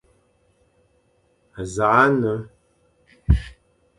[1.63, 2.33] Nẑakh nne,